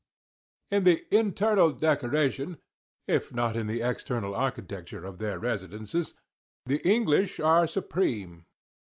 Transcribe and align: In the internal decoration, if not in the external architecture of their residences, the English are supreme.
In 0.71 0.83
the 0.83 1.05
internal 1.15 1.69
decoration, 1.71 2.57
if 3.05 3.31
not 3.31 3.55
in 3.55 3.67
the 3.67 3.83
external 3.83 4.33
architecture 4.33 5.05
of 5.05 5.19
their 5.19 5.37
residences, 5.37 6.15
the 6.65 6.81
English 6.83 7.39
are 7.39 7.67
supreme. 7.67 8.47